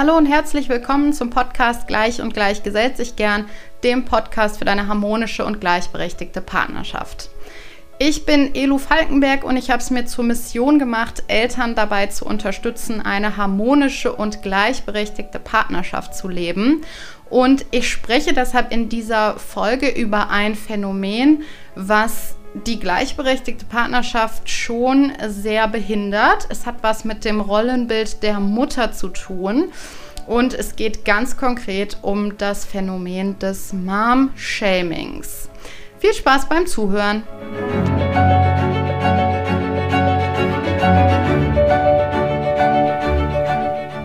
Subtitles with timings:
[0.00, 3.44] Hallo und herzlich willkommen zum Podcast Gleich und Gleich gesellt sich gern,
[3.84, 7.28] dem Podcast für deine harmonische und gleichberechtigte Partnerschaft.
[7.98, 12.24] Ich bin Elu Falkenberg und ich habe es mir zur Mission gemacht, Eltern dabei zu
[12.24, 16.80] unterstützen, eine harmonische und gleichberechtigte Partnerschaft zu leben.
[17.28, 21.42] Und ich spreche deshalb in dieser Folge über ein Phänomen,
[21.74, 26.46] was die gleichberechtigte Partnerschaft schon sehr behindert.
[26.48, 29.72] Es hat was mit dem Rollenbild der Mutter zu tun.
[30.26, 35.48] Und es geht ganz konkret um das Phänomen des Mom-Shamings.
[35.98, 37.24] Viel Spaß beim Zuhören!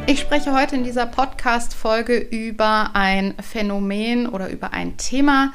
[0.07, 5.51] Ich spreche heute in dieser Podcast-Folge über ein Phänomen oder über ein Thema,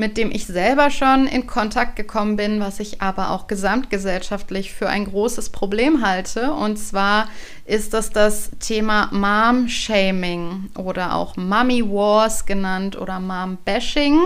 [0.00, 4.88] mit dem ich selber schon in Kontakt gekommen bin, was ich aber auch gesamtgesellschaftlich für
[4.88, 6.54] ein großes Problem halte.
[6.54, 7.28] Und zwar
[7.66, 14.18] ist das das Thema Mom-Shaming oder auch Mummy Wars genannt oder Mom-Bashing.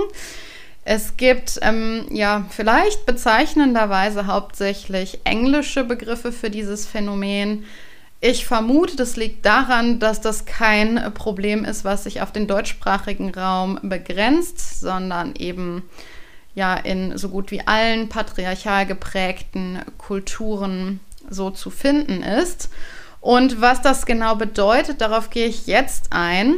[0.85, 7.65] Es gibt ähm, ja vielleicht bezeichnenderweise hauptsächlich englische Begriffe für dieses Phänomen.
[8.27, 13.35] Ich vermute, das liegt daran, dass das kein Problem ist, was sich auf den deutschsprachigen
[13.35, 15.83] Raum begrenzt, sondern eben
[16.55, 22.71] ja in so gut wie allen patriarchal geprägten Kulturen so zu finden ist.
[23.21, 26.55] Und was das genau bedeutet, darauf gehe ich jetzt ein.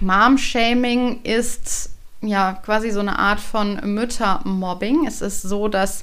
[0.00, 1.90] Mom-Shaming ist
[2.22, 5.06] ja quasi so eine Art von Müttermobbing.
[5.06, 6.02] Es ist so, dass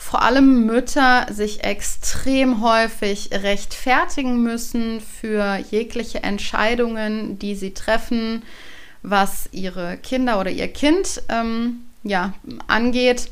[0.00, 8.42] vor allem Mütter sich extrem häufig rechtfertigen müssen für jegliche Entscheidungen, die sie treffen,
[9.02, 12.32] was ihre Kinder oder ihr Kind ähm, ja,
[12.66, 13.30] angeht.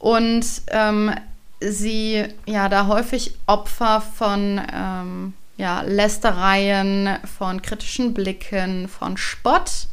[0.00, 1.14] Und ähm,
[1.60, 9.86] sie ja da häufig Opfer von ähm, ja, Lästereien, von kritischen Blicken, von Spott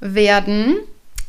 [0.00, 0.76] werden.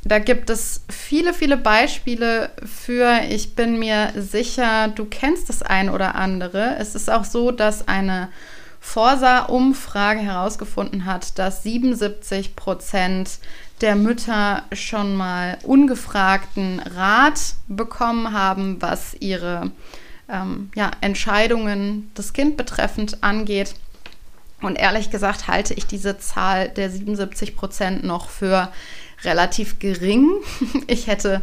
[0.04, 3.22] Da gibt es viele, viele Beispiele für.
[3.30, 6.76] Ich bin mir sicher, du kennst das ein oder andere.
[6.80, 8.30] Es ist auch so, dass eine
[8.80, 13.38] Forsa-Umfrage herausgefunden hat, dass 77 Prozent
[13.82, 19.72] der Mütter schon mal ungefragten Rat bekommen haben, was ihre
[20.28, 23.76] ähm, ja, Entscheidungen das Kind betreffend angeht.
[24.62, 28.72] Und ehrlich gesagt halte ich diese Zahl der 77 Prozent noch für
[29.24, 30.30] relativ gering.
[30.88, 31.42] Ich hätte,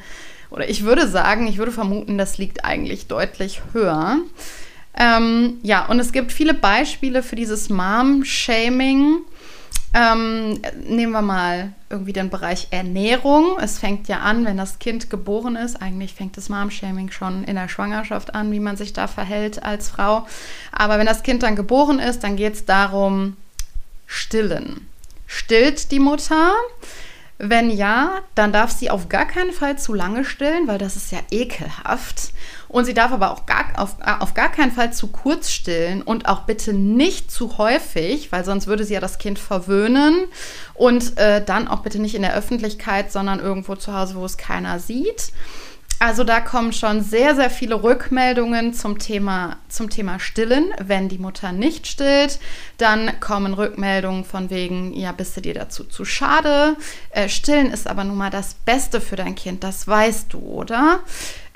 [0.51, 4.19] oder ich würde sagen, ich würde vermuten, das liegt eigentlich deutlich höher.
[4.99, 9.19] Ähm, ja, und es gibt viele Beispiele für dieses Mom-Shaming.
[9.95, 13.57] Ähm, nehmen wir mal irgendwie den Bereich Ernährung.
[13.61, 15.81] Es fängt ja an, wenn das Kind geboren ist.
[15.81, 19.89] Eigentlich fängt das Mom-Shaming schon in der Schwangerschaft an, wie man sich da verhält als
[19.89, 20.27] Frau.
[20.73, 23.37] Aber wenn das Kind dann geboren ist, dann geht es darum,
[24.07, 24.87] stillen.
[25.27, 26.53] Stillt die Mutter?
[27.41, 31.13] Wenn ja, dann darf sie auf gar keinen Fall zu lange stillen, weil das ist
[31.13, 32.33] ja ekelhaft.
[32.67, 36.29] Und sie darf aber auch gar, auf, auf gar keinen Fall zu kurz stillen und
[36.29, 40.27] auch bitte nicht zu häufig, weil sonst würde sie ja das Kind verwöhnen.
[40.75, 44.37] Und äh, dann auch bitte nicht in der Öffentlichkeit, sondern irgendwo zu Hause, wo es
[44.37, 45.33] keiner sieht.
[46.01, 50.73] Also da kommen schon sehr, sehr viele Rückmeldungen zum Thema, zum Thema Stillen.
[50.79, 52.39] Wenn die Mutter nicht stillt,
[52.77, 56.77] dann kommen Rückmeldungen von wegen, ja, bist du dir dazu zu schade?
[57.11, 61.01] Äh, stillen ist aber nun mal das Beste für dein Kind, das weißt du, oder?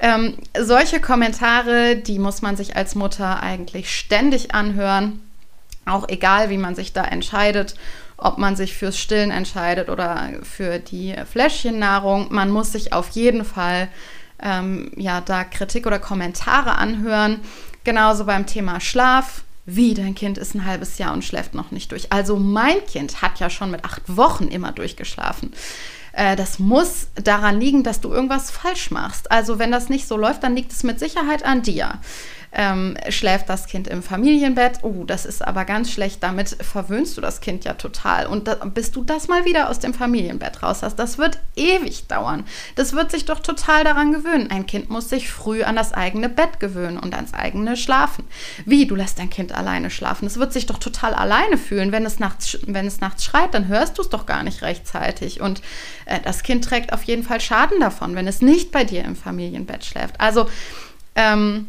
[0.01, 5.21] Ähm, solche Kommentare, die muss man sich als Mutter eigentlich ständig anhören.
[5.85, 7.77] Auch egal, wie man sich da entscheidet
[8.25, 12.29] ob man sich fürs Stillen entscheidet oder für die Fläschchennahrung.
[12.31, 13.89] Man muss sich auf jeden Fall
[14.43, 17.41] ähm, ja, da Kritik oder Kommentare anhören.
[17.85, 19.43] Genauso beim Thema Schlaf.
[19.65, 22.13] Wie, dein Kind ist ein halbes Jahr und schläft noch nicht durch.
[22.13, 25.53] Also mein Kind hat ja schon mit acht Wochen immer durchgeschlafen.
[26.13, 29.31] Äh, das muss daran liegen, dass du irgendwas falsch machst.
[29.31, 31.99] Also wenn das nicht so läuft, dann liegt es mit Sicherheit an dir
[32.55, 34.81] ähm, schläft das Kind im Familienbett.
[34.83, 36.23] Oh, das ist aber ganz schlecht.
[36.23, 38.27] Damit verwöhnst du das Kind ja total.
[38.27, 42.07] Und da, bis du das mal wieder aus dem Familienbett raus hast, das wird ewig
[42.09, 42.45] dauern.
[42.77, 44.51] Das wird sich doch total daran gewöhnen.
[44.51, 48.25] Ein Kind muss sich früh an das eigene Bett gewöhnen und ans eigene Schlafen.
[48.67, 50.27] Wie, du lässt dein Kind alleine schlafen?
[50.27, 51.91] Es wird sich doch total alleine fühlen.
[51.91, 55.41] Wenn es nachts, wenn es nachts schreit, dann hörst du es doch gar nicht rechtzeitig.
[55.41, 55.63] Und
[56.05, 59.17] äh, das Kind trägt auf jeden Fall Schaden davon, wenn es nicht bei dir im
[59.17, 60.21] Familienbett schläft.
[60.21, 60.49] Also,
[61.15, 61.67] ähm,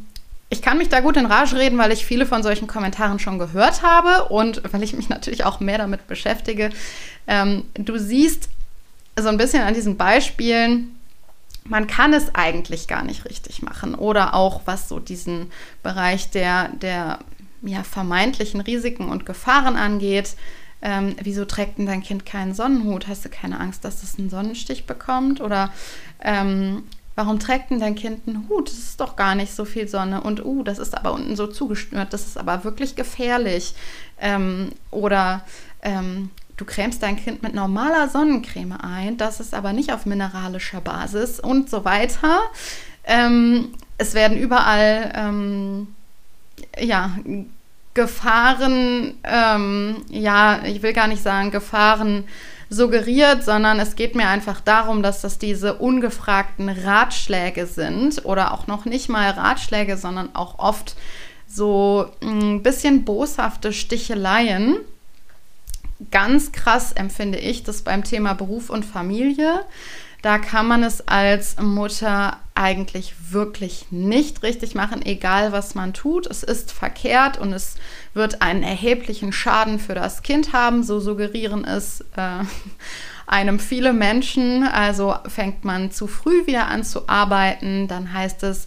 [0.54, 3.40] ich kann mich da gut in Rage reden, weil ich viele von solchen Kommentaren schon
[3.40, 6.70] gehört habe und weil ich mich natürlich auch mehr damit beschäftige.
[7.28, 8.50] Ähm, du siehst
[9.20, 10.96] so ein bisschen an diesen Beispielen,
[11.66, 13.96] man kann es eigentlich gar nicht richtig machen.
[13.96, 15.52] Oder auch was so diesen
[15.82, 17.20] Bereich der, der
[17.64, 20.36] ja, vermeintlichen Risiken und Gefahren angeht.
[20.82, 23.08] ähm, wieso trägt denn dein Kind keinen Sonnenhut?
[23.08, 25.42] Hast du keine Angst, dass es einen Sonnenstich bekommt?
[25.42, 25.72] Oder
[26.22, 26.84] ähm,
[27.16, 28.70] warum trägt denn dein Kind einen Hut?
[28.70, 30.22] Das ist doch gar nicht so viel Sonne.
[30.22, 33.76] Und, uh, das ist aber unten so zugeschnürt, das ist aber wirklich gefährlich.
[34.20, 35.44] Ähm, oder
[35.82, 40.82] ähm, du cremst dein Kind mit normaler Sonnencreme ein, das ist aber nicht auf mineralischer
[40.82, 42.40] Basis und so weiter.
[43.04, 45.88] Ähm, es werden überall ähm,
[46.80, 47.12] ja,
[47.94, 52.24] Gefahren, ähm, ja, ich will gar nicht sagen Gefahren
[52.74, 58.68] suggeriert, sondern es geht mir einfach darum, dass das diese ungefragten Ratschläge sind oder auch
[58.68, 60.96] noch nicht mal Ratschläge, sondern auch oft
[61.48, 64.78] so ein bisschen boshafte Sticheleien.
[66.12, 69.64] Ganz krass empfinde ich das beim Thema Beruf und Familie.
[70.24, 76.28] Da kann man es als Mutter eigentlich wirklich nicht richtig machen, egal was man tut.
[76.28, 77.76] Es ist verkehrt und es
[78.14, 82.46] wird einen erheblichen Schaden für das Kind haben, so suggerieren es äh,
[83.28, 84.64] einem viele Menschen.
[84.64, 88.66] Also fängt man zu früh wieder an zu arbeiten, dann heißt es,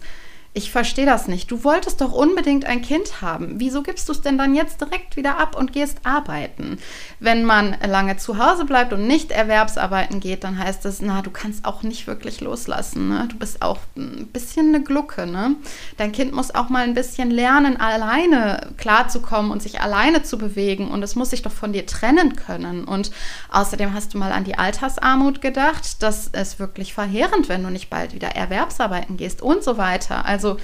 [0.57, 1.51] ich verstehe das nicht.
[1.51, 3.59] Du wolltest doch unbedingt ein Kind haben.
[3.59, 6.79] Wieso gibst du es denn dann jetzt direkt wieder ab und gehst arbeiten?
[7.19, 11.29] Wenn man lange zu Hause bleibt und nicht Erwerbsarbeiten geht, dann heißt es, na, du
[11.29, 13.07] kannst auch nicht wirklich loslassen.
[13.07, 13.27] Ne?
[13.29, 15.27] Du bist auch ein bisschen eine Glucke.
[15.27, 15.55] Ne?
[15.97, 20.89] Dein Kind muss auch mal ein bisschen lernen, alleine klarzukommen und sich alleine zu bewegen.
[20.89, 22.85] Und es muss sich doch von dir trennen können.
[22.85, 23.11] Und
[23.51, 26.01] außerdem hast du mal an die Altersarmut gedacht.
[26.01, 30.25] Das ist wirklich verheerend, wenn du nicht bald wieder Erwerbsarbeiten gehst und so weiter.
[30.25, 30.59] Also also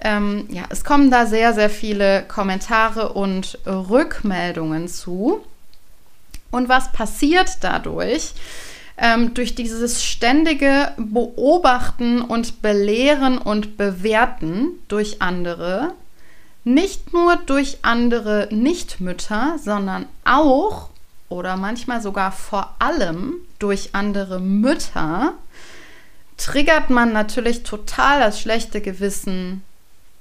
[0.00, 5.40] ähm, ja, es kommen da sehr, sehr viele Kommentare und Rückmeldungen zu.
[6.50, 8.34] Und was passiert dadurch?
[8.96, 15.94] Ähm, durch dieses ständige Beobachten und Belehren und Bewerten durch andere,
[16.62, 20.90] nicht nur durch andere Nichtmütter, sondern auch
[21.28, 25.32] oder manchmal sogar vor allem durch andere Mütter,
[26.36, 29.62] triggert man natürlich total das schlechte Gewissen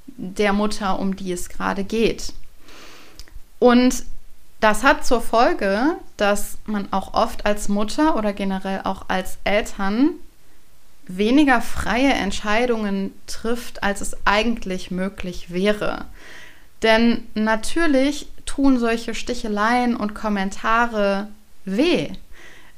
[0.08, 2.34] der Mutter, um die es gerade geht.
[3.60, 4.04] Und
[4.60, 10.12] das hat zur Folge, dass man auch oft als Mutter oder generell auch als Eltern
[11.06, 16.06] weniger freie Entscheidungen trifft, als es eigentlich möglich wäre.
[16.82, 21.28] Denn natürlich tun solche Sticheleien und Kommentare
[21.66, 22.12] weh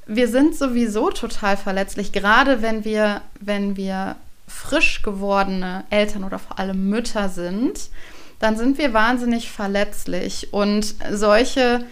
[0.08, 4.16] wir sind sowieso total verletzlich, gerade wenn wir, wenn wir
[4.48, 7.90] frisch gewordene Eltern oder vor allem Mütter sind,
[8.40, 10.54] dann sind wir wahnsinnig verletzlich.
[10.54, 11.86] Und solche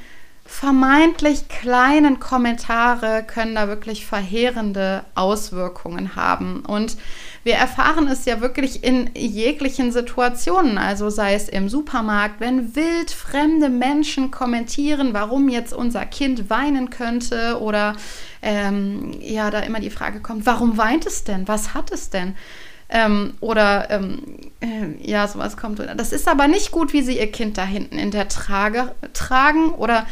[0.46, 6.62] vermeintlich kleinen Kommentare können da wirklich verheerende Auswirkungen haben.
[6.66, 6.98] Und
[7.44, 13.12] wir erfahren es ja wirklich in jeglichen Situationen, also sei es im Supermarkt, wenn wild
[13.12, 17.96] fremde Menschen kommentieren, warum jetzt unser Kind weinen könnte oder
[18.42, 21.48] ähm, ja, da immer die Frage kommt, warum weint es denn?
[21.48, 22.36] Was hat es denn?
[22.90, 24.20] Ähm, oder ähm,
[24.62, 25.80] äh, ja, sowas kommt.
[25.80, 29.70] Das ist aber nicht gut, wie sie ihr Kind da hinten in der Trage tragen
[29.70, 30.06] oder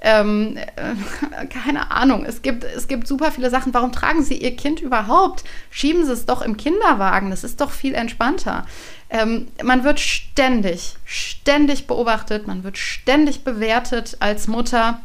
[0.00, 3.74] ähm, äh, keine Ahnung, es gibt, es gibt super viele Sachen.
[3.74, 5.44] Warum tragen Sie Ihr Kind überhaupt?
[5.70, 8.66] Schieben Sie es doch im Kinderwagen, das ist doch viel entspannter.
[9.10, 15.00] Ähm, man wird ständig, ständig beobachtet, man wird ständig bewertet als Mutter.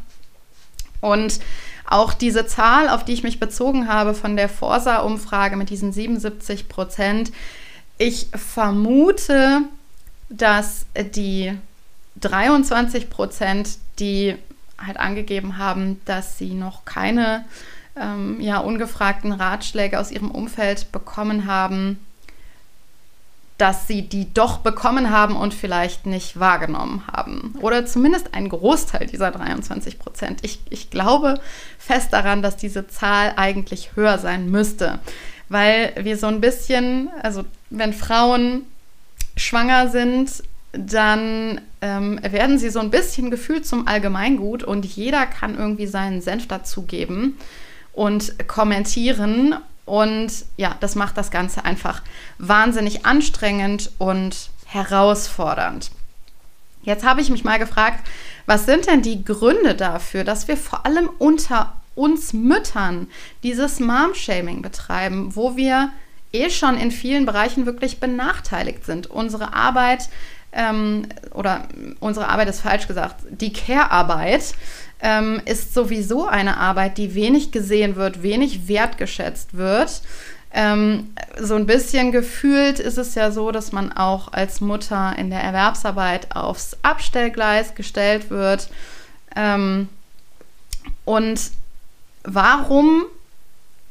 [1.01, 1.39] Und
[1.85, 6.69] auch diese Zahl, auf die ich mich bezogen habe von der Forsa-Umfrage mit diesen 77
[6.69, 7.31] Prozent,
[7.97, 9.61] ich vermute,
[10.29, 10.85] dass
[11.15, 11.53] die
[12.19, 14.35] 23 Prozent, die
[14.77, 17.45] halt angegeben haben, dass sie noch keine
[17.95, 21.99] ähm, ja, ungefragten Ratschläge aus ihrem Umfeld bekommen haben,
[23.57, 27.55] dass sie die doch bekommen haben und vielleicht nicht wahrgenommen haben.
[27.61, 30.39] Oder zumindest ein Großteil dieser 23 Prozent.
[30.43, 31.39] Ich, ich glaube
[31.77, 34.99] fest daran, dass diese Zahl eigentlich höher sein müsste,
[35.49, 38.63] weil wir so ein bisschen, also wenn Frauen
[39.37, 45.55] schwanger sind, dann ähm, werden sie so ein bisschen gefühlt zum Allgemeingut und jeder kann
[45.57, 47.37] irgendwie seinen Senf dazugeben
[47.93, 49.55] und kommentieren.
[49.85, 52.01] Und ja, das macht das Ganze einfach
[52.39, 55.91] wahnsinnig anstrengend und herausfordernd.
[56.81, 58.05] Jetzt habe ich mich mal gefragt,
[58.45, 63.07] was sind denn die Gründe dafür, dass wir vor allem unter uns Müttern
[63.43, 65.91] dieses Mom-Shaming betreiben, wo wir
[66.33, 69.07] eh schon in vielen Bereichen wirklich benachteiligt sind.
[69.07, 70.09] Unsere Arbeit
[70.53, 71.67] ähm, oder
[71.99, 74.53] unsere Arbeit ist falsch gesagt, die Care-Arbeit
[75.01, 80.01] ähm, ist sowieso eine Arbeit, die wenig gesehen wird, wenig wertgeschätzt wird.
[80.53, 85.29] Ähm, so ein bisschen gefühlt ist es ja so, dass man auch als Mutter in
[85.29, 88.69] der Erwerbsarbeit aufs Abstellgleis gestellt wird.
[89.35, 89.89] Ähm,
[91.05, 91.51] Und
[92.23, 93.05] warum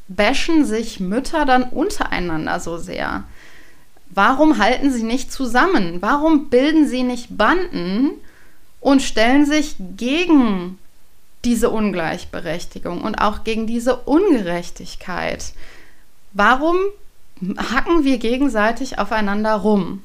[0.09, 3.25] bashen sich Mütter dann untereinander so sehr?
[4.15, 6.03] Warum halten sie nicht zusammen?
[6.03, 8.11] Warum bilden sie nicht Banden
[8.81, 10.79] und stellen sich gegen
[11.45, 15.55] diese Ungleichberechtigung und auch gegen diese Ungerechtigkeit?
[16.35, 16.77] Warum
[17.57, 20.03] hacken wir gegenseitig aufeinander rum?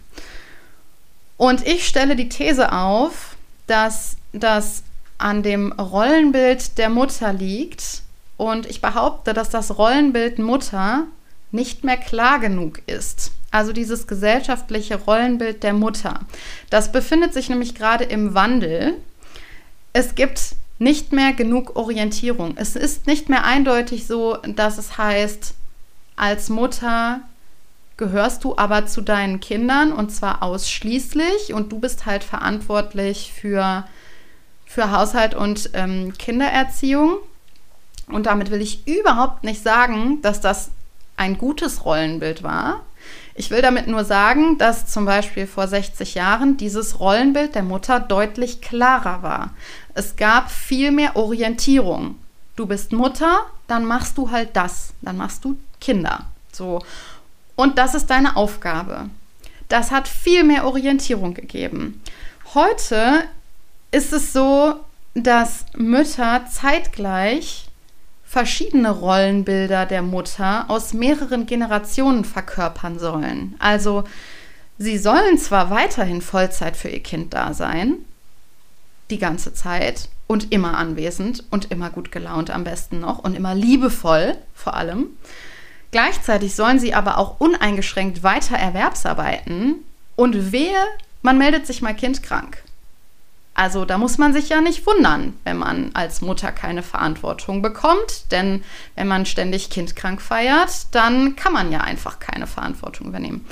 [1.36, 3.36] Und ich stelle die These auf,
[3.68, 4.84] dass das
[5.18, 8.04] an dem Rollenbild der Mutter liegt.
[8.38, 11.08] Und ich behaupte, dass das Rollenbild Mutter
[11.52, 13.32] nicht mehr klar genug ist.
[13.52, 16.20] Also dieses gesellschaftliche Rollenbild der Mutter.
[16.70, 18.96] Das befindet sich nämlich gerade im Wandel.
[19.94, 22.56] Es gibt nicht mehr genug Orientierung.
[22.58, 25.56] Es ist nicht mehr eindeutig so, dass es heißt,
[26.16, 27.22] als Mutter
[27.98, 33.88] gehörst du aber zu deinen Kindern und zwar ausschließlich und du bist halt verantwortlich für,
[34.66, 37.18] für Haushalt und ähm, Kindererziehung.
[38.08, 40.70] Und damit will ich überhaupt nicht sagen, dass das
[41.18, 42.82] ein gutes Rollenbild war.
[43.36, 48.00] Ich will damit nur sagen, dass zum Beispiel vor 60 Jahren dieses Rollenbild der Mutter
[48.00, 49.52] deutlich klarer war.
[49.94, 52.16] Es gab viel mehr Orientierung.
[52.56, 56.26] Du bist Mutter, dann machst du halt das, dann machst du Kinder.
[56.52, 56.82] So.
[57.56, 59.10] Und das ist deine Aufgabe.
[59.70, 62.02] Das hat viel mehr Orientierung gegeben.
[62.54, 63.24] Heute
[63.92, 64.76] ist es so,
[65.14, 67.67] dass Mütter zeitgleich
[68.28, 73.56] verschiedene Rollenbilder der Mutter aus mehreren Generationen verkörpern sollen.
[73.58, 74.04] Also
[74.78, 77.96] sie sollen zwar weiterhin Vollzeit für ihr Kind da sein,
[79.10, 83.56] die ganze Zeit und immer anwesend und immer gut gelaunt am besten noch und immer
[83.56, 85.08] liebevoll vor allem.
[85.92, 89.76] Gleichzeitig sollen sie aber auch uneingeschränkt weiter Erwerbsarbeiten
[90.18, 90.84] und wehe,
[91.22, 92.62] man meldet sich mal kindkrank.
[93.58, 98.32] Also da muss man sich ja nicht wundern, wenn man als Mutter keine Verantwortung bekommt,
[98.32, 103.48] denn wenn man ständig kindkrank feiert, dann kann man ja einfach keine Verantwortung übernehmen.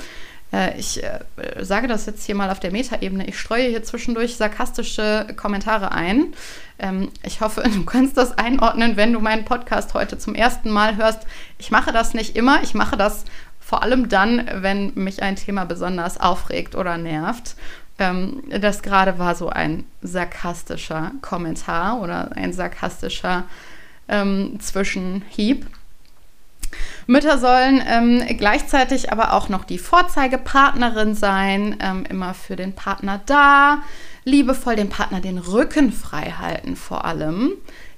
[0.52, 1.18] Äh, ich äh,
[1.60, 3.26] sage das jetzt hier mal auf der Metaebene.
[3.26, 6.34] Ich streue hier zwischendurch sarkastische Kommentare ein.
[6.78, 10.94] Ähm, ich hoffe, du kannst das einordnen, wenn du meinen Podcast heute zum ersten Mal
[10.94, 11.26] hörst.
[11.58, 12.62] Ich mache das nicht immer.
[12.62, 13.24] Ich mache das
[13.58, 17.56] vor allem dann, wenn mich ein Thema besonders aufregt oder nervt.
[17.98, 23.44] Ähm, das gerade war so ein sarkastischer Kommentar oder ein sarkastischer
[24.08, 25.66] ähm, Zwischenhieb.
[27.06, 33.20] Mütter sollen ähm, gleichzeitig aber auch noch die Vorzeigepartnerin sein, ähm, immer für den Partner
[33.26, 33.78] da,
[34.24, 37.52] liebevoll dem Partner den Rücken frei halten vor allem.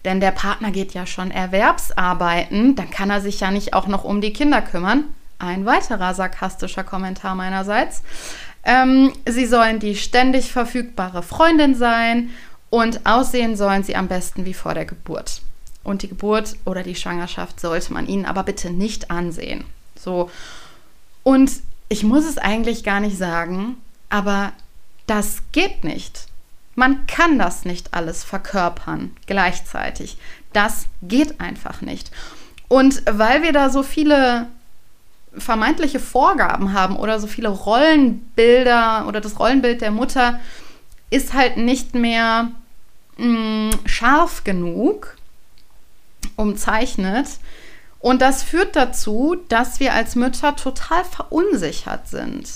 [0.05, 4.05] Denn der Partner geht ja schon Erwerbsarbeiten, dann kann er sich ja nicht auch noch
[4.05, 5.05] um die Kinder kümmern.
[5.41, 8.03] Ein weiterer sarkastischer Kommentar meinerseits.
[8.69, 12.29] Ähm, sie sollen die ständig verfügbare Freundin sein
[12.69, 15.41] und aussehen sollen sie am besten wie vor der Geburt.
[15.85, 19.65] Und die Geburt oder die Schwangerschaft sollte man ihnen aber bitte nicht ansehen.
[19.99, 20.31] So.
[21.23, 21.51] Und
[21.89, 23.79] ich muss es eigentlich gar nicht sagen,
[24.11, 24.53] aber
[25.07, 26.27] das geht nicht.
[26.75, 30.19] Man kann das nicht alles verkörpern gleichzeitig.
[30.53, 32.11] Das geht einfach nicht.
[32.69, 34.47] Und weil wir da so viele
[35.37, 40.41] vermeintliche Vorgaben haben oder so viele Rollenbilder oder das Rollenbild der Mutter
[41.11, 42.51] ist halt nicht mehr
[43.17, 45.17] mh, mm, scharf genug
[46.37, 47.27] umzeichnet.
[48.01, 52.49] Und das führt dazu, dass wir als Mütter total verunsichert sind.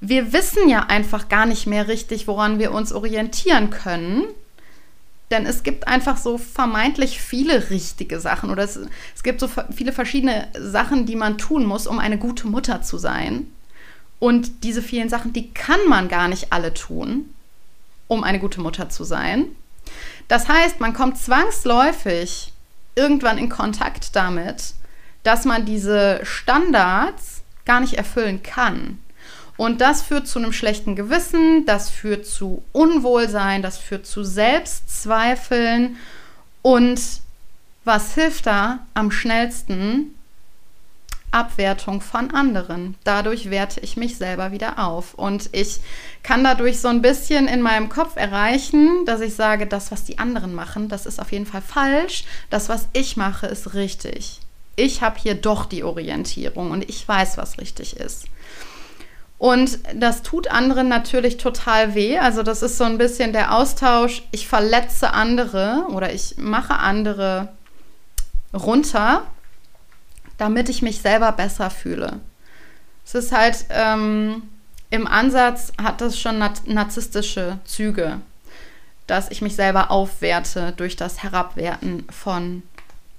[0.00, 4.24] Wir wissen ja einfach gar nicht mehr richtig, woran wir uns orientieren können
[5.30, 8.78] denn es gibt einfach so vermeintlich viele richtige Sachen oder es,
[9.14, 12.96] es gibt so viele verschiedene Sachen, die man tun muss, um eine gute Mutter zu
[12.98, 13.46] sein.
[14.18, 17.34] Und diese vielen Sachen, die kann man gar nicht alle tun,
[18.08, 19.46] um eine gute Mutter zu sein.
[20.28, 22.52] Das heißt, man kommt zwangsläufig
[22.94, 24.74] irgendwann in Kontakt damit,
[25.22, 28.98] dass man diese Standards gar nicht erfüllen kann.
[29.56, 35.96] Und das führt zu einem schlechten Gewissen, das führt zu Unwohlsein, das führt zu Selbstzweifeln.
[36.62, 37.00] Und
[37.84, 40.16] was hilft da am schnellsten?
[41.36, 42.94] Abwertung von anderen.
[43.04, 45.14] Dadurch werte ich mich selber wieder auf.
[45.14, 45.80] Und ich
[46.22, 50.18] kann dadurch so ein bisschen in meinem Kopf erreichen, dass ich sage, das, was die
[50.18, 52.24] anderen machen, das ist auf jeden Fall falsch.
[52.48, 54.40] Das, was ich mache, ist richtig.
[54.76, 58.26] Ich habe hier doch die Orientierung und ich weiß, was richtig ist.
[59.38, 62.18] Und das tut anderen natürlich total weh.
[62.18, 67.48] Also das ist so ein bisschen der Austausch, ich verletze andere oder ich mache andere
[68.54, 69.22] runter,
[70.38, 72.20] damit ich mich selber besser fühle.
[73.04, 74.42] Es ist halt ähm,
[74.90, 78.20] im Ansatz hat das schon narzisstische Züge.
[79.06, 82.64] dass ich mich selber aufwerte durch das Herabwerten von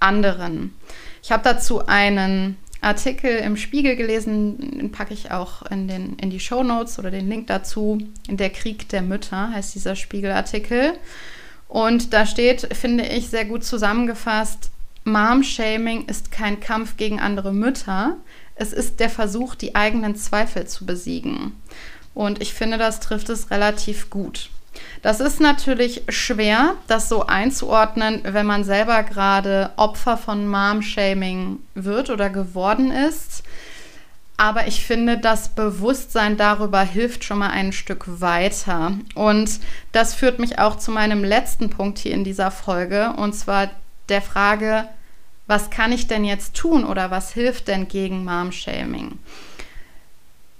[0.00, 0.74] anderen.
[1.22, 6.30] Ich habe dazu einen Artikel im Spiegel gelesen, den packe ich auch in, den, in
[6.30, 7.98] die Show Notes oder den Link dazu.
[8.28, 10.92] Der Krieg der Mütter heißt dieser Spiegelartikel.
[11.66, 14.70] Und da steht, finde ich, sehr gut zusammengefasst,
[15.04, 18.16] Mom-Shaming ist kein Kampf gegen andere Mütter,
[18.54, 21.52] es ist der Versuch, die eigenen Zweifel zu besiegen.
[22.14, 24.50] Und ich finde, das trifft es relativ gut.
[25.02, 32.10] Das ist natürlich schwer, das so einzuordnen, wenn man selber gerade Opfer von Mom-Shaming wird
[32.10, 33.42] oder geworden ist.
[34.36, 38.92] Aber ich finde, das Bewusstsein darüber hilft schon mal ein Stück weiter.
[39.14, 39.58] Und
[39.92, 43.70] das führt mich auch zu meinem letzten Punkt hier in dieser Folge, und zwar
[44.08, 44.88] der Frage,
[45.48, 49.18] was kann ich denn jetzt tun oder was hilft denn gegen Mom-Shaming?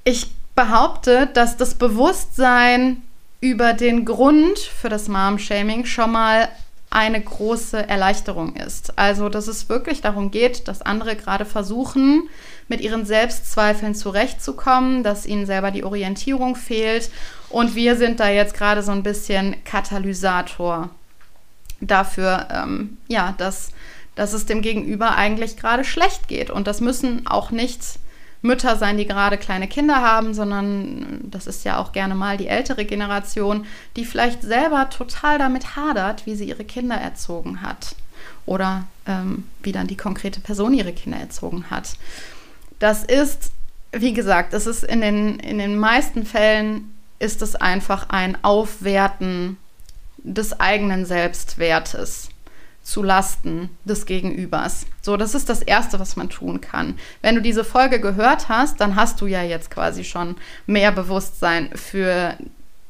[0.03, 3.03] Ich behaupte, dass das Bewusstsein
[3.41, 6.49] über den Grund für das Mom-Shaming schon mal
[6.91, 8.99] eine große Erleichterung ist.
[8.99, 12.29] Also, dass es wirklich darum geht, dass andere gerade versuchen,
[12.67, 17.11] mit ihren Selbstzweifeln zurechtzukommen, dass ihnen selber die Orientierung fehlt.
[17.51, 20.91] Und wir sind da jetzt gerade so ein bisschen Katalysator
[21.81, 23.73] dafür, ähm, ja, dass,
[24.15, 26.51] dass es dem Gegenüber eigentlich gerade schlecht geht.
[26.51, 27.83] Und das müssen auch nicht
[28.41, 32.49] Mütter sein, die gerade kleine Kinder haben, sondern das ist ja auch gerne mal die
[32.49, 33.67] ältere Generation,
[33.97, 37.97] die vielleicht selber total damit hadert, wie sie ihre Kinder erzogen hat
[38.47, 41.97] oder ähm, wie dann die konkrete Person ihre Kinder erzogen hat.
[42.79, 43.51] Das ist,
[43.93, 49.57] wie gesagt, es ist in den, in den meisten Fällen ist es einfach ein Aufwerten
[50.19, 52.29] des eigenen Selbstwertes
[52.89, 54.87] zu Lasten des Gegenübers.
[55.03, 56.99] So, das ist das Erste, was man tun kann.
[57.21, 61.69] Wenn du diese Folge gehört hast, dann hast du ja jetzt quasi schon mehr Bewusstsein
[61.75, 62.39] für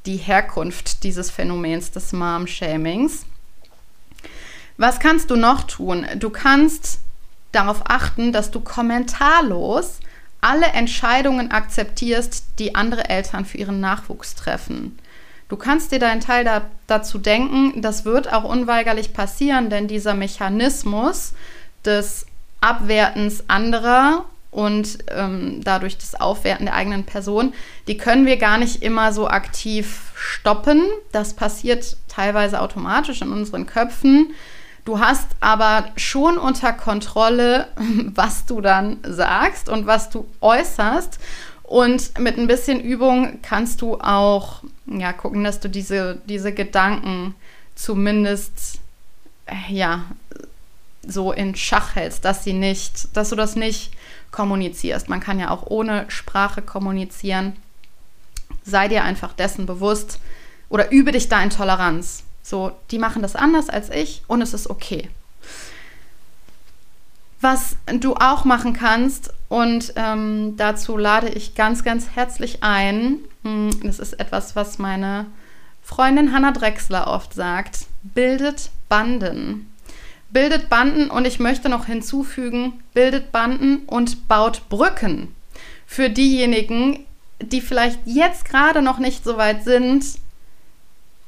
[0.07, 3.27] die Herkunft dieses Phänomens des Mom-Shamings.
[4.77, 6.07] Was kannst du noch tun?
[6.17, 7.01] Du kannst
[7.51, 9.99] darauf achten, dass du kommentarlos
[10.41, 14.97] alle Entscheidungen akzeptierst, die andere Eltern für ihren Nachwuchs treffen.
[15.49, 20.15] Du kannst dir deinen Teil da, dazu denken, das wird auch unweigerlich passieren, denn dieser
[20.15, 21.33] Mechanismus
[21.85, 22.27] des
[22.61, 27.55] Abwertens anderer und ähm, dadurch das Aufwerten der eigenen Person,
[27.87, 30.83] die können wir gar nicht immer so aktiv stoppen.
[31.13, 34.33] Das passiert teilweise automatisch in unseren Köpfen.
[34.85, 37.69] Du hast aber schon unter Kontrolle,
[38.15, 41.19] was du dann sagst und was du äußerst.
[41.69, 47.35] Und mit ein bisschen Übung kannst du auch ja, gucken, dass du diese, diese Gedanken
[47.75, 48.79] zumindest
[49.45, 50.07] äh, ja,
[51.07, 53.93] so in Schach hältst, dass sie nicht, dass du das nicht
[54.31, 55.11] kommunizierst.
[55.11, 57.55] Man kann ja auch ohne Sprache kommunizieren.
[58.65, 60.21] Sei dir einfach dessen bewusst
[60.71, 62.25] oder übe dich da in Toleranz.
[62.43, 65.11] So, die machen das anders als ich und es ist okay.
[67.43, 73.71] Was du auch machen kannst, und ähm, dazu lade ich ganz, ganz herzlich ein, hm,
[73.83, 75.27] das ist etwas, was meine
[75.83, 79.73] Freundin Hanna Drexler oft sagt, bildet Banden.
[80.31, 85.35] Bildet Banden und ich möchte noch hinzufügen, bildet Banden und baut Brücken
[85.87, 87.07] für diejenigen,
[87.41, 90.05] die vielleicht jetzt gerade noch nicht so weit sind,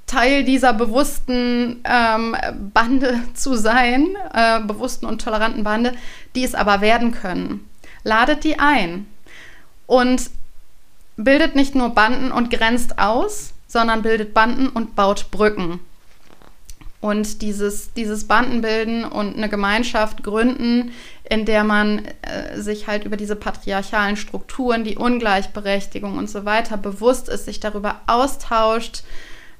[0.06, 2.36] Teil dieser bewussten ähm,
[2.74, 5.94] Bande zu sein, äh, bewussten und toleranten Bande,
[6.34, 7.69] die es aber werden können.
[8.04, 9.06] Ladet die ein
[9.86, 10.30] und
[11.16, 15.80] bildet nicht nur Banden und grenzt aus, sondern bildet Banden und baut Brücken.
[17.00, 20.92] Und dieses, dieses Bandenbilden und eine Gemeinschaft gründen,
[21.28, 26.76] in der man äh, sich halt über diese patriarchalen Strukturen, die Ungleichberechtigung und so weiter
[26.76, 29.02] bewusst ist, sich darüber austauscht,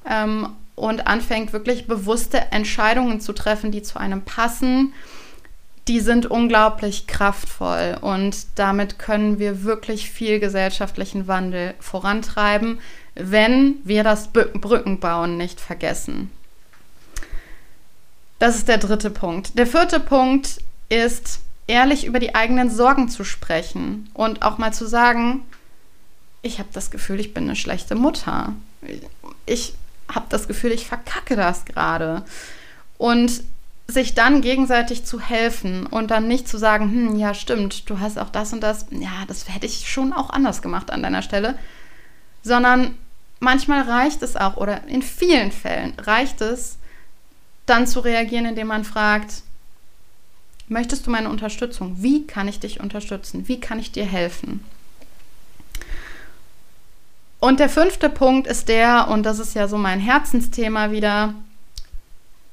[0.07, 4.93] ähm, und anfängt wirklich bewusste Entscheidungen zu treffen, die zu einem passen,
[5.91, 12.79] die sind unglaublich kraftvoll und damit können wir wirklich viel gesellschaftlichen Wandel vorantreiben,
[13.15, 16.31] wenn wir das Brückenbauen nicht vergessen.
[18.39, 19.59] Das ist der dritte Punkt.
[19.59, 24.87] Der vierte Punkt ist, ehrlich über die eigenen Sorgen zu sprechen und auch mal zu
[24.87, 25.41] sagen,
[26.41, 28.53] ich habe das Gefühl, ich bin eine schlechte Mutter.
[29.45, 29.73] Ich
[30.07, 32.23] habe das Gefühl, ich verkacke das gerade.
[32.97, 33.43] Und
[33.91, 38.17] sich dann gegenseitig zu helfen und dann nicht zu sagen, hm, ja, stimmt, du hast
[38.17, 41.57] auch das und das, ja, das hätte ich schon auch anders gemacht an deiner Stelle,
[42.41, 42.95] sondern
[43.39, 46.77] manchmal reicht es auch oder in vielen Fällen reicht es,
[47.65, 49.43] dann zu reagieren, indem man fragt,
[50.67, 51.97] möchtest du meine Unterstützung?
[51.99, 53.47] Wie kann ich dich unterstützen?
[53.47, 54.63] Wie kann ich dir helfen?
[57.39, 61.33] Und der fünfte Punkt ist der, und das ist ja so mein Herzensthema wieder,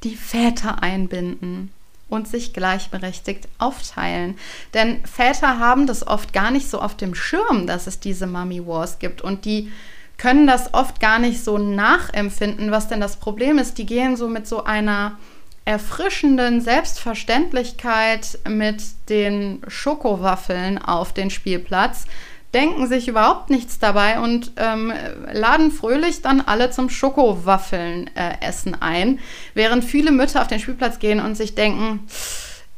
[0.04, 1.72] die Väter einbinden
[2.08, 4.36] und sich gleichberechtigt aufteilen.
[4.74, 8.66] Denn Väter haben das oft gar nicht so auf dem Schirm, dass es diese Mummy
[8.66, 9.70] Wars gibt und die
[10.16, 13.78] können das oft gar nicht so nachempfinden, was denn das Problem ist.
[13.78, 15.16] Die gehen so mit so einer
[15.64, 22.06] erfrischenden Selbstverständlichkeit mit den Schokowaffeln auf den Spielplatz,
[22.54, 24.92] denken sich überhaupt nichts dabei und ähm,
[25.32, 29.18] laden fröhlich dann alle zum Schokowaffeln äh, essen ein,
[29.54, 32.06] während viele Mütter auf den Spielplatz gehen und sich denken,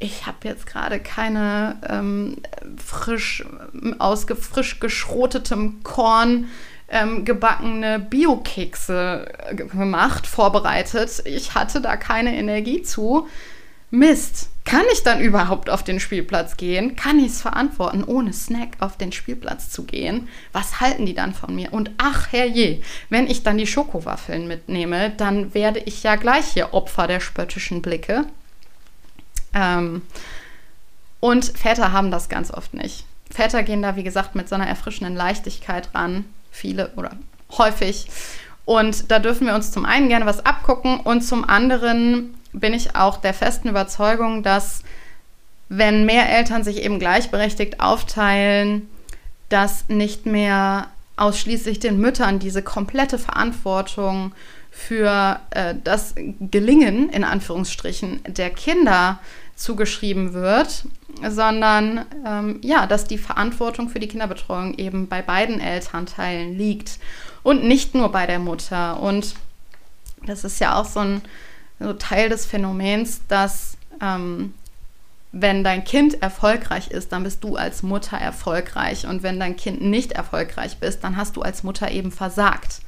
[0.00, 2.38] ich habe jetzt gerade keine ähm,
[2.84, 3.44] frisch
[3.98, 6.48] aus frisch geschrotetem Korn
[6.88, 11.22] ähm, gebackene Biokekse gemacht, vorbereitet.
[11.26, 13.28] Ich hatte da keine Energie zu.
[13.90, 16.94] Mist, kann ich dann überhaupt auf den Spielplatz gehen?
[16.94, 20.28] Kann ich es verantworten, ohne Snack auf den Spielplatz zu gehen?
[20.52, 21.72] Was halten die dann von mir?
[21.72, 26.72] Und ach herrje, wenn ich dann die Schokowaffeln mitnehme, dann werde ich ja gleich hier
[26.72, 28.26] Opfer der spöttischen Blicke.
[29.54, 30.02] Ähm,
[31.18, 33.06] und Väter haben das ganz oft nicht.
[33.28, 36.26] Väter gehen da, wie gesagt, mit so einer erfrischenden Leichtigkeit ran.
[36.52, 37.16] Viele oder
[37.58, 38.06] häufig.
[38.66, 42.96] Und da dürfen wir uns zum einen gerne was abgucken und zum anderen bin ich
[42.96, 44.82] auch der festen Überzeugung, dass
[45.68, 48.88] wenn mehr Eltern sich eben gleichberechtigt aufteilen,
[49.48, 54.32] dass nicht mehr ausschließlich den Müttern diese komplette Verantwortung
[54.70, 59.18] für äh, das Gelingen in Anführungsstrichen der Kinder
[59.54, 60.84] zugeschrieben wird,
[61.28, 66.98] sondern ähm, ja, dass die Verantwortung für die Kinderbetreuung eben bei beiden Elternteilen liegt
[67.42, 69.00] und nicht nur bei der Mutter.
[69.00, 69.34] Und
[70.24, 71.22] das ist ja auch so ein
[71.80, 74.54] so Teil des Phänomens, dass ähm,
[75.32, 79.06] wenn dein Kind erfolgreich ist, dann bist du als Mutter erfolgreich.
[79.06, 82.80] Und wenn dein Kind nicht erfolgreich bist, dann hast du als Mutter eben versagt.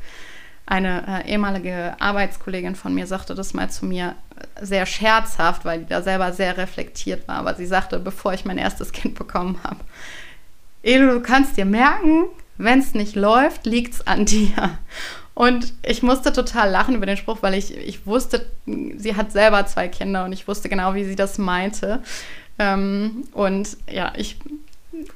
[0.66, 5.80] Eine äh, ehemalige Arbeitskollegin von mir sagte das mal zu mir äh, sehr scherzhaft, weil
[5.80, 7.36] die da selber sehr reflektiert war.
[7.36, 9.80] Aber sie sagte, bevor ich mein erstes Kind bekommen habe,
[10.82, 12.24] Elo, du kannst dir merken,
[12.58, 14.78] wenn es nicht läuft, liegt es an dir.
[15.34, 19.64] Und ich musste total lachen über den Spruch, weil ich, ich wusste, sie hat selber
[19.66, 22.02] zwei Kinder und ich wusste genau, wie sie das meinte.
[22.58, 24.36] Ähm, und ja, ich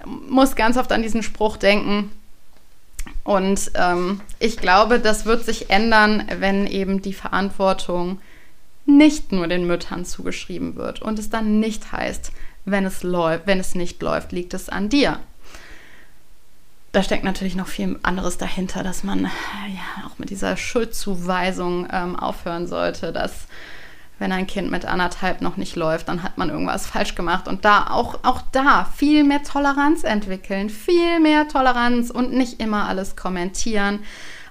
[0.06, 2.10] muss ganz oft an diesen Spruch denken.
[3.24, 8.18] Und ähm, ich glaube, das wird sich ändern, wenn eben die Verantwortung
[8.86, 12.32] nicht nur den Müttern zugeschrieben wird und es dann nicht heißt,
[12.64, 15.20] wenn es wenn es nicht läuft, liegt es an dir
[16.96, 22.16] da steckt natürlich noch viel anderes dahinter, dass man ja auch mit dieser Schuldzuweisung ähm,
[22.16, 23.48] aufhören sollte, dass
[24.18, 27.66] wenn ein Kind mit anderthalb noch nicht läuft, dann hat man irgendwas falsch gemacht und
[27.66, 33.14] da auch, auch da viel mehr Toleranz entwickeln, viel mehr Toleranz und nicht immer alles
[33.14, 33.98] kommentieren.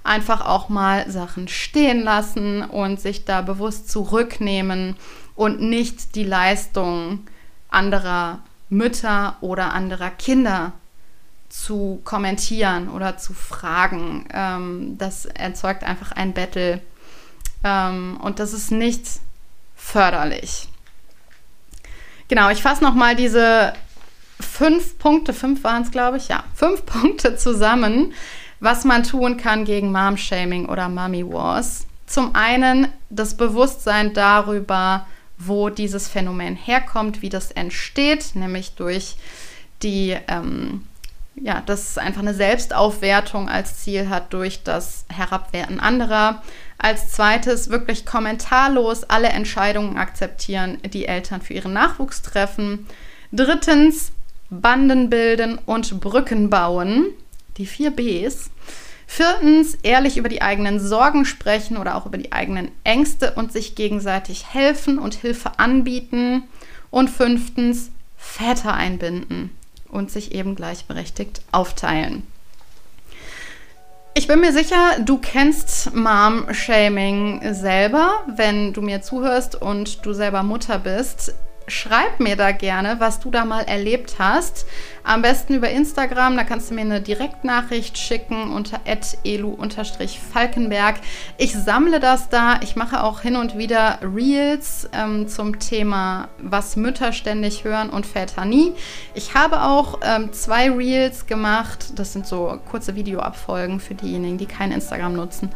[0.04, 4.98] Einfach auch mal Sachen stehen lassen und sich da bewusst zurücknehmen
[5.34, 7.22] und nicht die Leistung
[7.72, 10.74] anderer Mütter oder anderer Kinder
[11.50, 14.28] zu kommentieren oder zu fragen.
[14.34, 16.82] Ähm, das erzeugt einfach ein Battle
[17.64, 19.06] ähm, und das ist nicht
[19.76, 20.70] förderlich.
[22.28, 23.74] Genau, ich fasse nochmal diese
[24.40, 28.14] fünf Punkte, fünf waren es, glaube ich, ja, fünf Punkte zusammen,
[28.60, 31.86] was man tun kann gegen Mom-Shaming oder Mommy Wars.
[32.08, 35.06] Zum einen das Bewusstsein darüber,
[35.38, 39.16] wo dieses Phänomen herkommt, wie das entsteht, nämlich durch
[39.84, 40.86] die ähm,
[41.42, 46.42] ja, das einfach eine Selbstaufwertung als Ziel hat durch das Herabwerten anderer.
[46.78, 52.88] Als zweites wirklich kommentarlos alle Entscheidungen akzeptieren, die Eltern für ihren Nachwuchs treffen.
[53.32, 54.12] Drittens
[54.50, 57.08] Banden bilden und Brücken bauen,
[57.58, 58.52] die vier Bs.
[59.08, 63.76] Viertens ehrlich über die eigenen Sorgen sprechen oder auch über die eigenen Ängste und sich
[63.76, 66.44] gegenseitig helfen und Hilfe anbieten.
[66.92, 69.52] Und fünftens Väter einbinden
[69.90, 72.24] und sich eben gleichberechtigt aufteilen.
[74.18, 80.42] Ich bin mir sicher, du kennst Mom-Shaming selber, wenn du mir zuhörst und du selber
[80.42, 81.34] Mutter bist
[81.68, 84.66] schreib mir da gerne, was du da mal erlebt hast.
[85.04, 88.80] Am besten über Instagram, da kannst du mir eine Direktnachricht schicken unter
[89.24, 90.96] elu-falkenberg.
[91.38, 92.60] Ich sammle das da.
[92.62, 98.06] Ich mache auch hin und wieder Reels ähm, zum Thema, was Mütter ständig hören und
[98.06, 98.74] Väter nie.
[99.14, 102.00] Ich habe auch ähm, zwei Reels gemacht.
[102.00, 105.52] Das sind so kurze Videoabfolgen für diejenigen, die kein Instagram nutzen.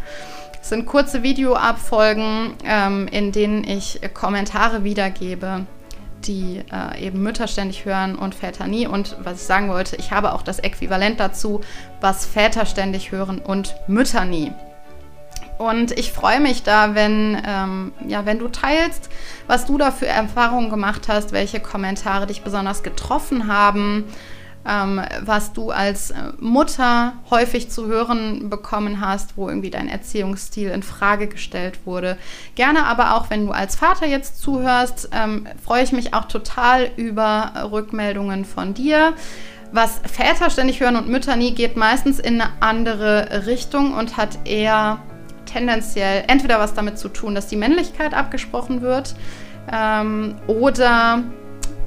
[0.57, 5.65] Das sind kurze Videoabfolgen, ähm, in denen ich Kommentare wiedergebe
[6.25, 8.87] die äh, eben Mütter ständig hören und Väter nie.
[8.87, 11.61] Und was ich sagen wollte, ich habe auch das Äquivalent dazu,
[12.01, 14.51] was Väter ständig hören und Mütter nie.
[15.57, 19.09] Und ich freue mich da, wenn, ähm, ja, wenn du teilst,
[19.45, 24.05] was du da für Erfahrungen gemacht hast, welche Kommentare dich besonders getroffen haben,
[24.67, 30.69] ähm, was du als äh, Mutter häufig zu hören bekommen hast, wo irgendwie dein Erziehungsstil
[30.69, 32.17] in Frage gestellt wurde.
[32.55, 36.89] Gerne aber auch, wenn du als Vater jetzt zuhörst, ähm, freue ich mich auch total
[36.97, 39.13] über Rückmeldungen von dir.
[39.71, 44.39] Was Väter ständig hören und Mütter nie, geht meistens in eine andere Richtung und hat
[44.45, 44.99] eher
[45.45, 49.15] tendenziell entweder was damit zu tun, dass die Männlichkeit abgesprochen wird
[49.71, 51.23] ähm, oder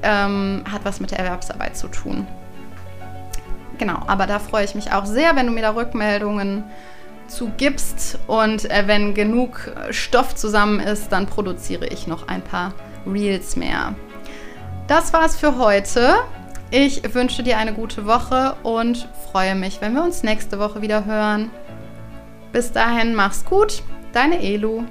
[0.01, 2.27] ähm, hat was mit der Erwerbsarbeit zu tun.
[3.77, 6.63] Genau, aber da freue ich mich auch sehr, wenn du mir da Rückmeldungen
[7.27, 12.73] zu gibst und äh, wenn genug Stoff zusammen ist, dann produziere ich noch ein paar
[13.07, 13.95] Reels mehr.
[14.87, 16.15] Das war's für heute.
[16.69, 21.05] Ich wünsche dir eine gute Woche und freue mich, wenn wir uns nächste Woche wieder
[21.05, 21.49] hören.
[22.51, 24.83] Bis dahin, mach's gut, deine Elu.